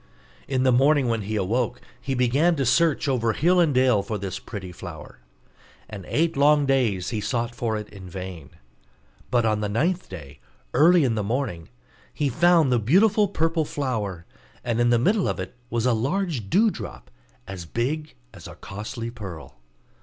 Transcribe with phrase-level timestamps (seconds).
[0.47, 4.17] In the morning when he awoke, he began to search over hill and dale for
[4.17, 5.19] this pretty flower;
[5.87, 8.49] and eight long days he sought for it in vain:
[9.29, 10.39] but on the ninth day,
[10.73, 11.69] early in the morning,
[12.11, 14.25] he found the beautiful purple flower;
[14.63, 17.11] and in the middle of it was a large dewdrop,
[17.47, 19.59] as big as a costly pearl.